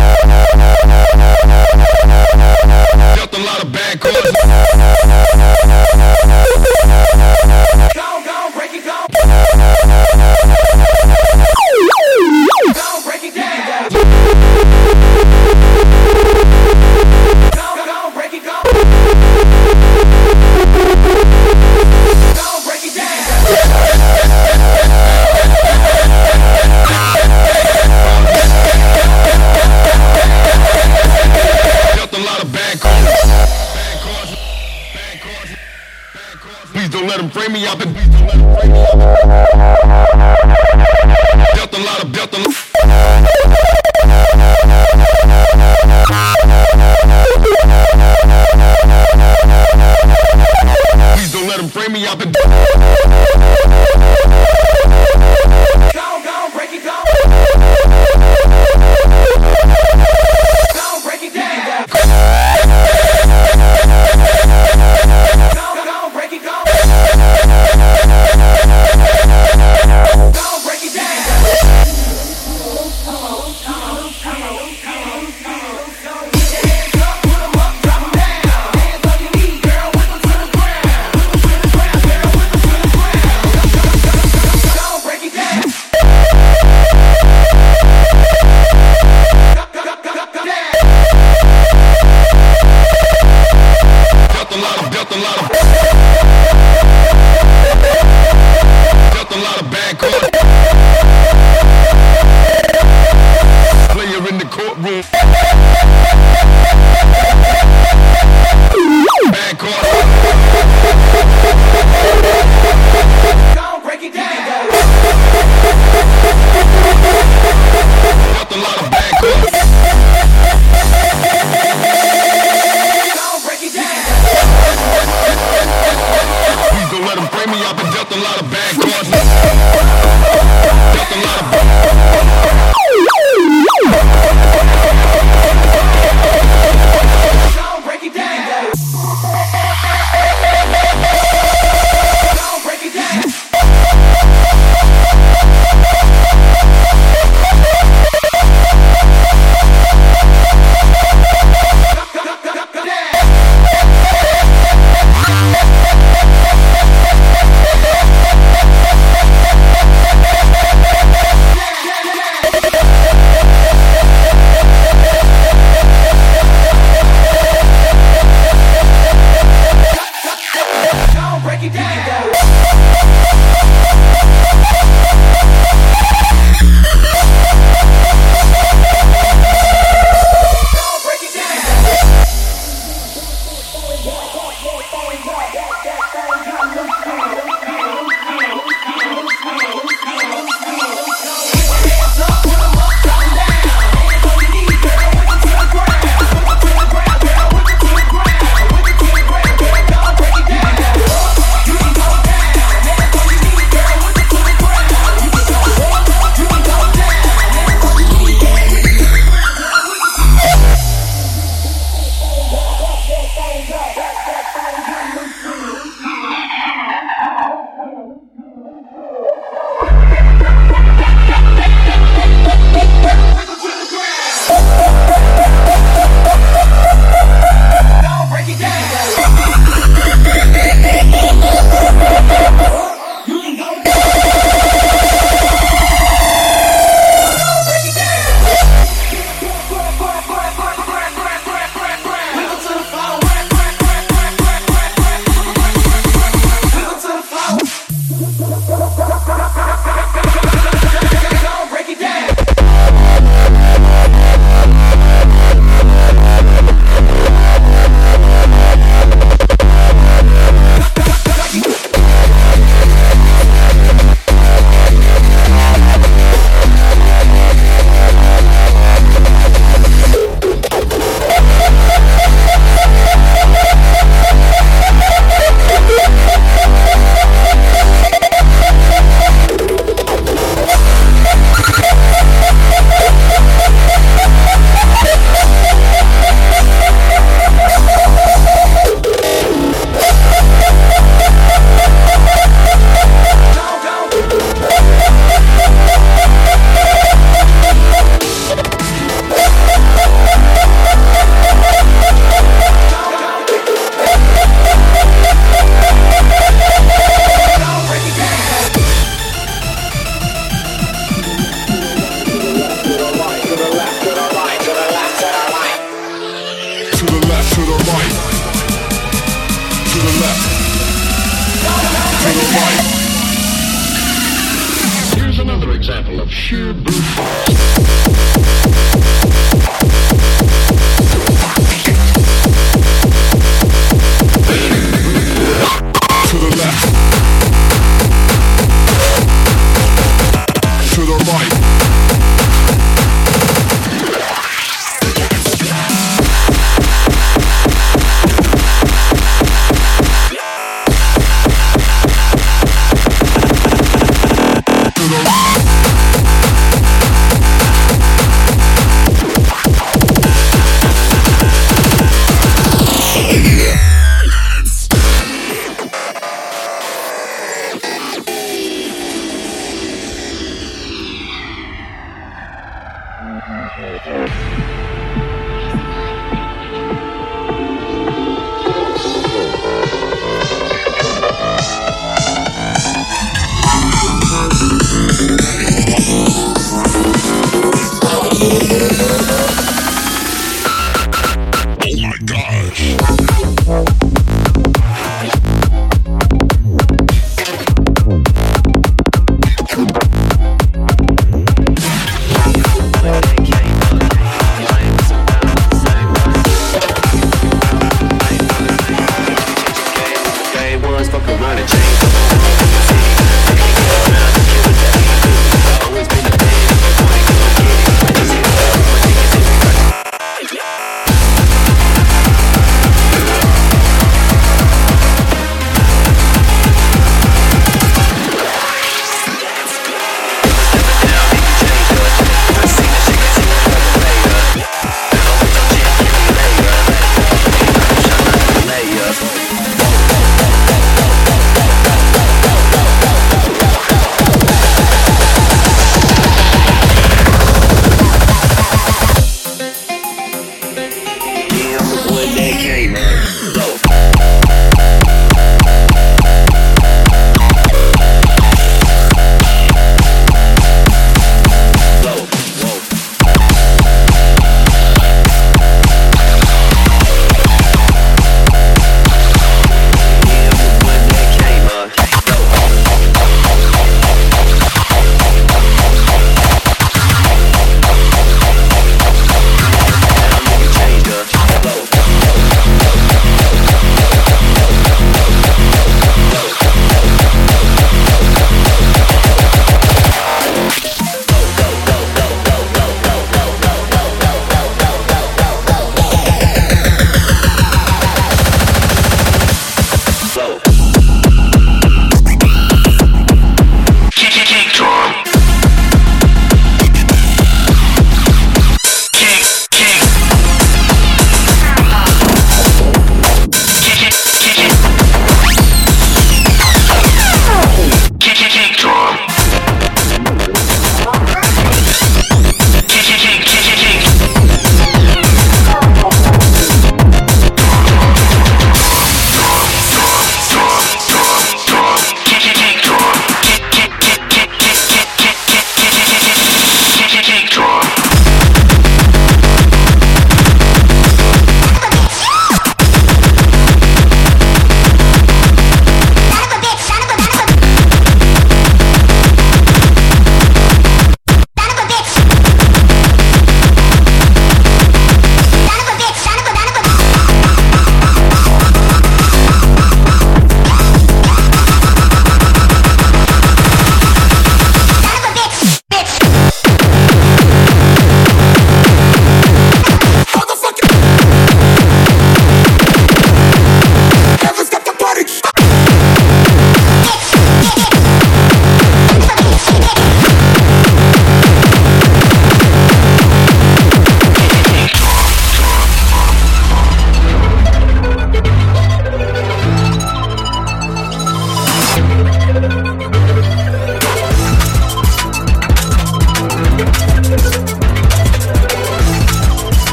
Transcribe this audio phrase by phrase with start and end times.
[0.00, 0.16] of.
[3.16, 4.00] Dealt a lot of bad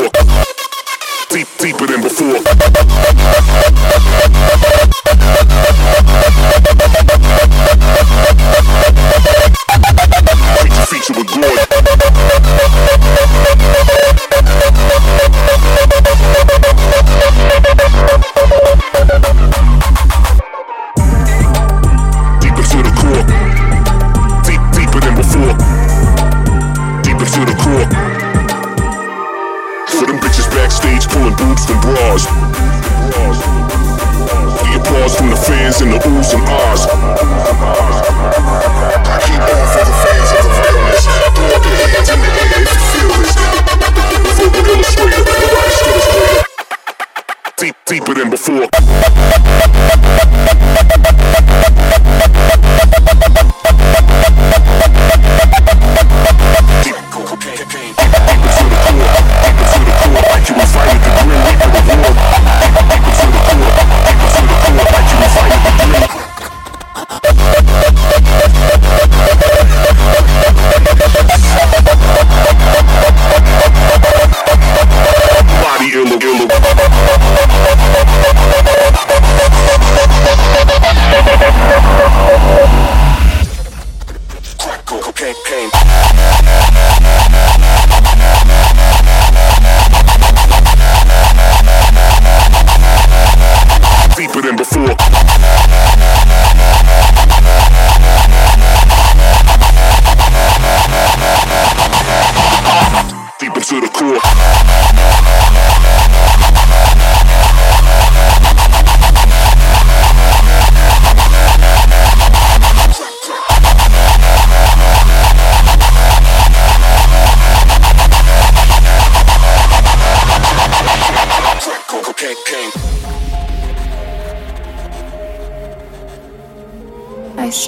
[0.00, 2.40] Deep, deeper than before.
[10.88, 11.69] Feature with glory.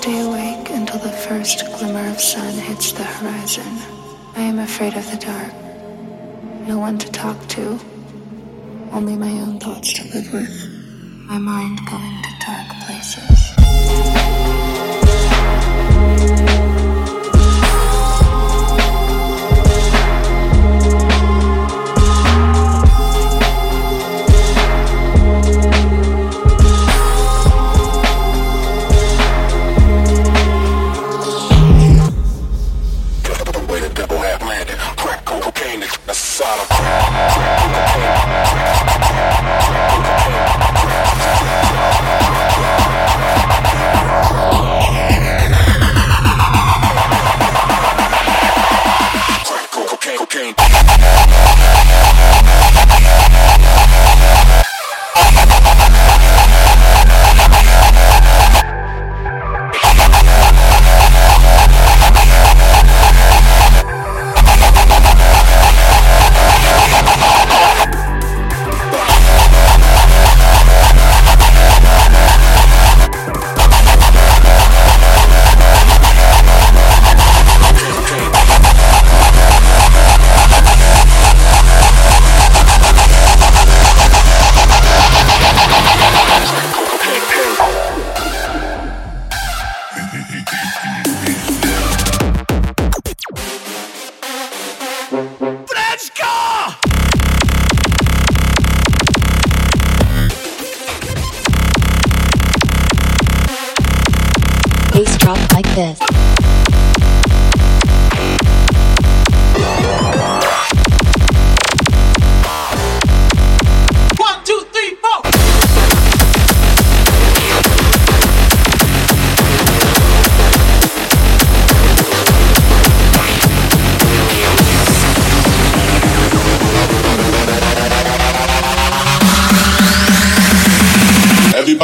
[0.03, 3.73] stay awake until the first glimmer of sun hits the horizon.
[4.35, 5.55] I am afraid of the dark.
[6.67, 7.79] No one to talk to.
[8.91, 10.55] Only my own thoughts to live with.
[11.29, 13.42] My mind going to dark places.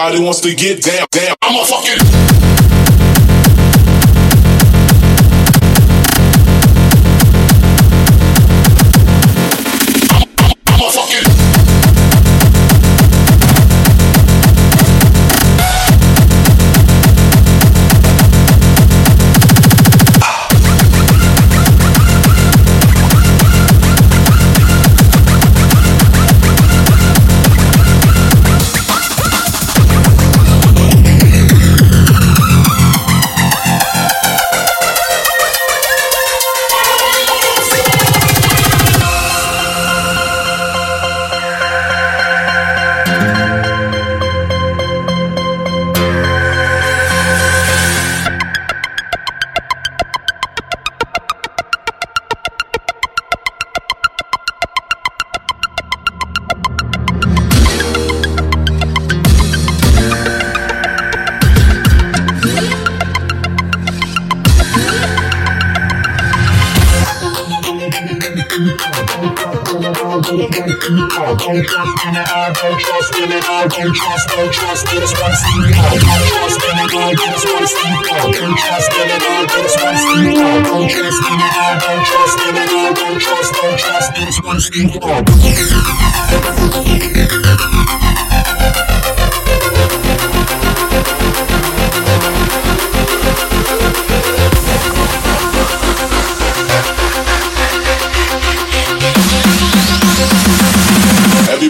[0.09, 1.37] Everybody wants to get down, down.
[1.43, 2.48] I'm a fucking.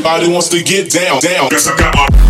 [0.08, 1.50] Everybody wants to get down, down.
[1.50, 2.27] Guess I got my.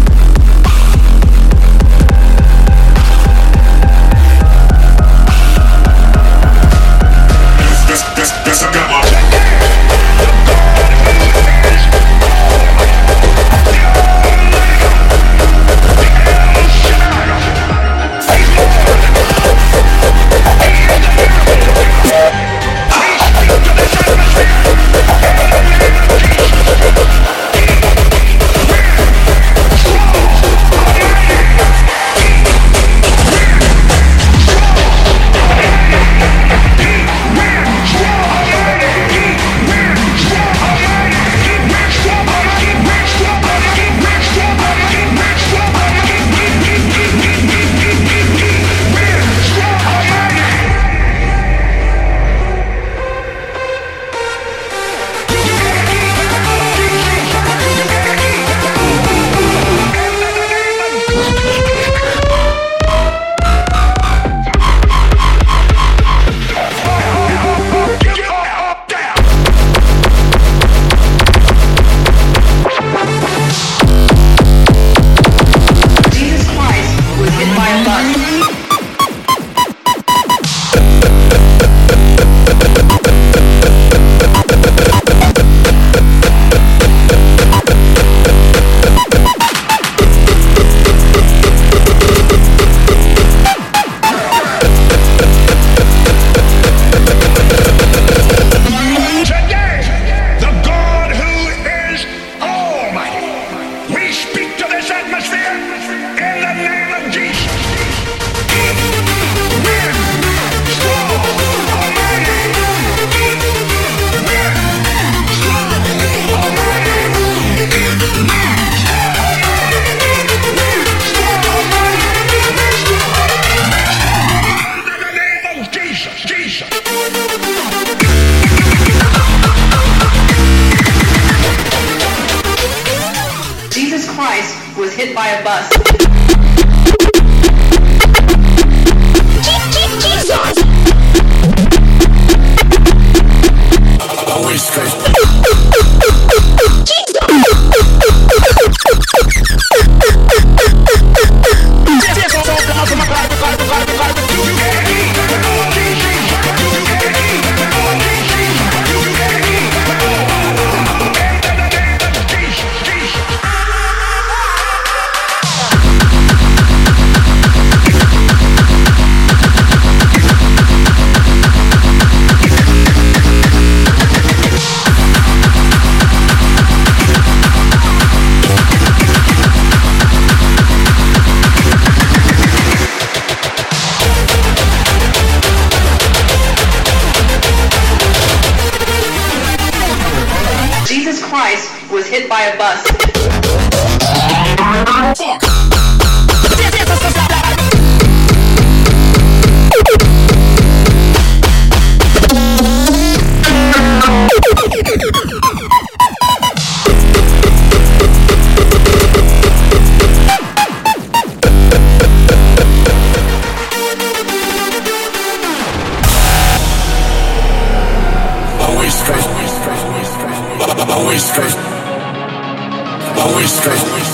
[223.21, 223.81] Always straight.
[223.81, 224.09] Always.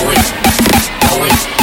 [0.00, 0.32] Always.
[1.12, 1.57] Always.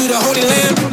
[0.00, 0.89] You the Holy Lamb.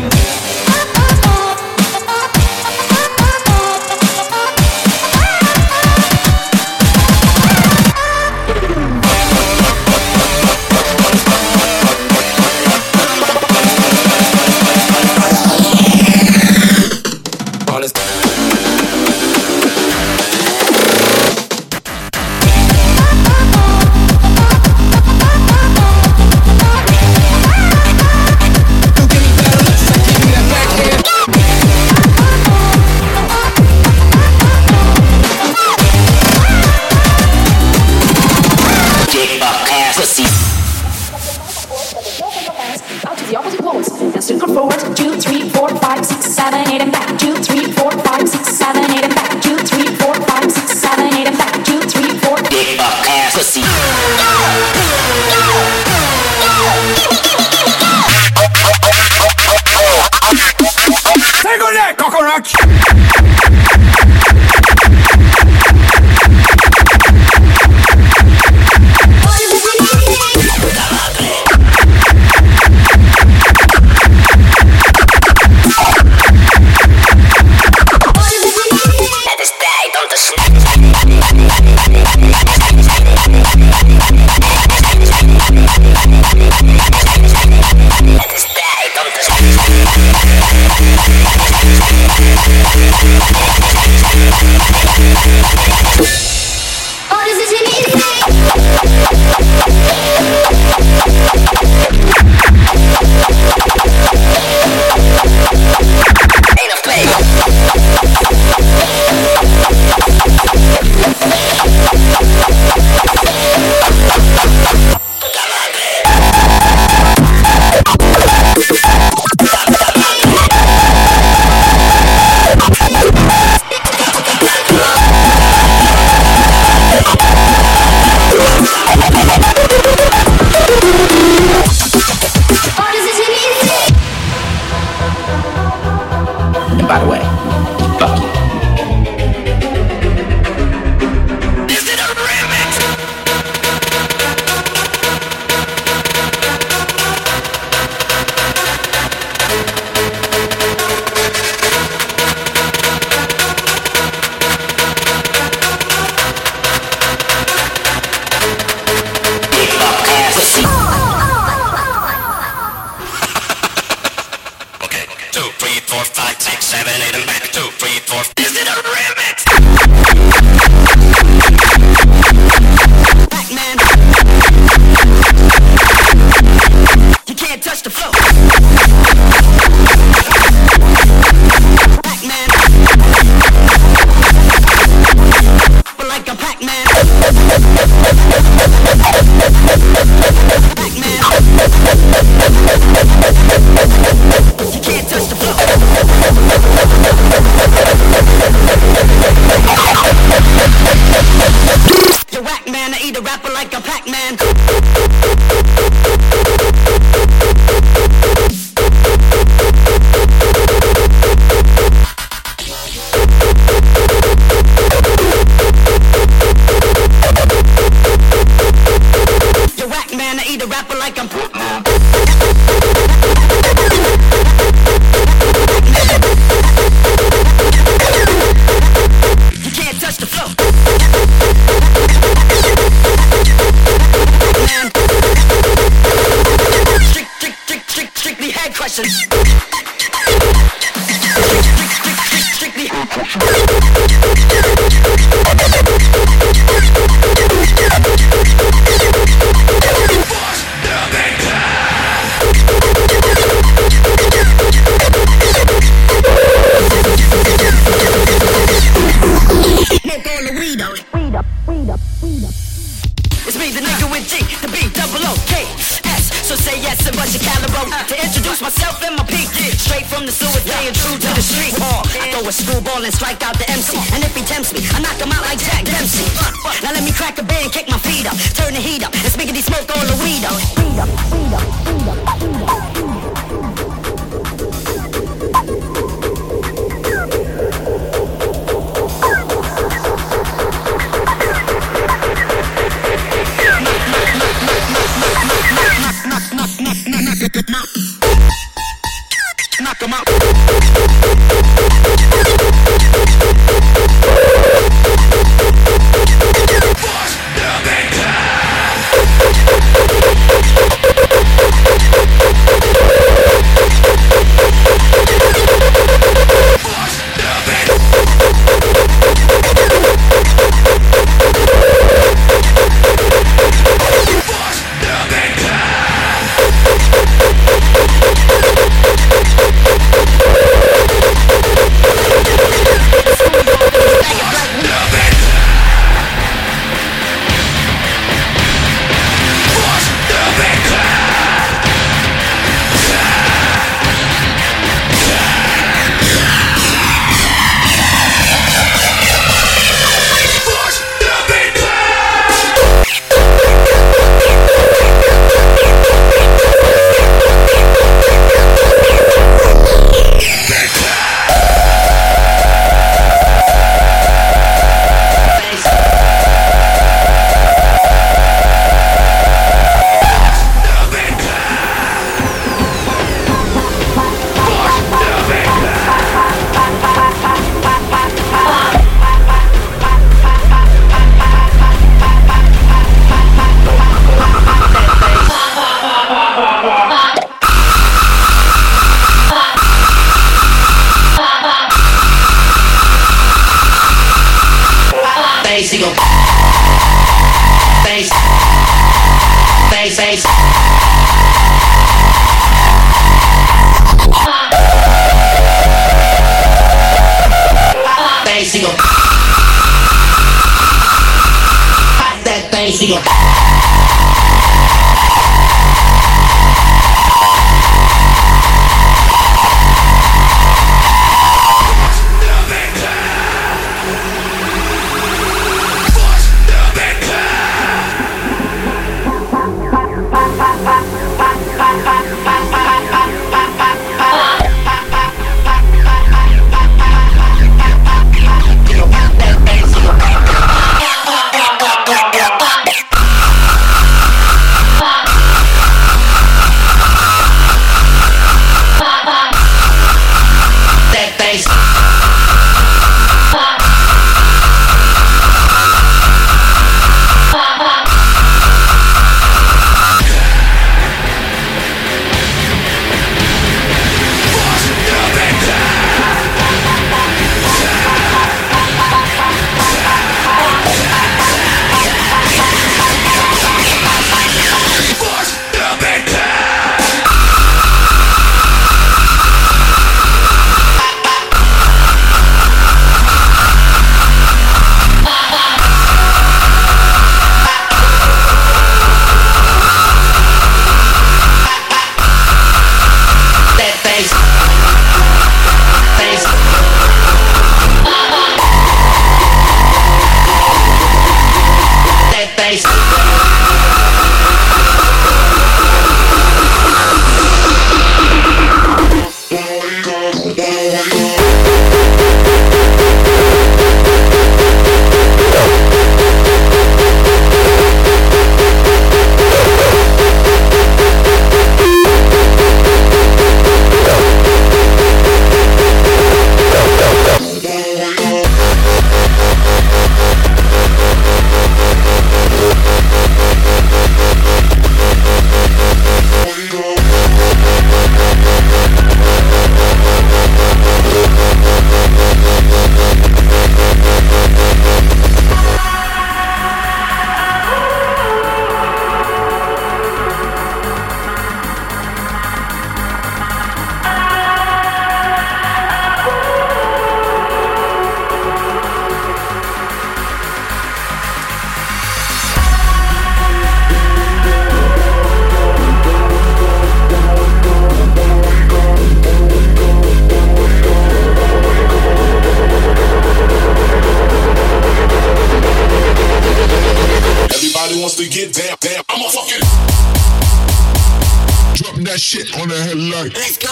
[582.07, 583.35] That shit on the headlight.
[583.35, 583.67] Let's go.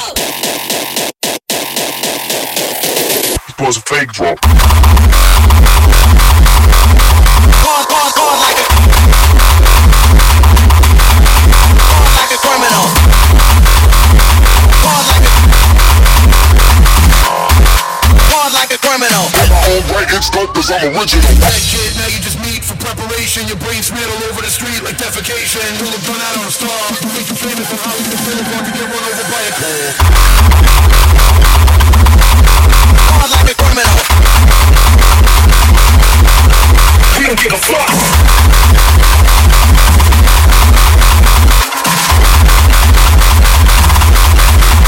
[3.56, 4.36] Pause a fake drop.
[8.36, 8.68] Like a.
[12.12, 12.86] Like a criminal.
[14.84, 15.32] Pause like a.
[18.36, 19.24] Pause like a criminal.
[19.32, 19.84] Got my own
[20.52, 21.32] cause I'm original.
[21.40, 22.20] That kid, now you
[23.26, 23.50] just meet for preparation.
[23.50, 25.66] Your brain smeared all over the street like defecation.
[25.80, 26.70] You look done out on a star.
[27.02, 28.66] You famous in Hollywood Boulevard.
[28.68, 29.94] You get run over by a car.
[33.10, 33.98] Pause like a criminal.
[37.18, 37.90] We don't give a fuck.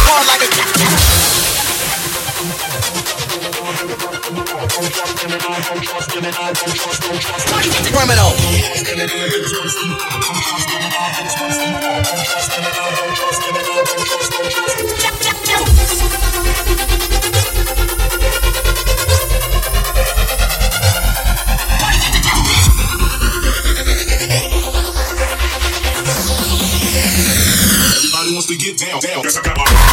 [0.06, 0.58] Pause like a.
[7.20, 8.30] Criminal.
[28.18, 29.24] Everybody wants to get down, down.
[29.24, 29.87] Guess I got my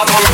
[0.00, 0.29] はこの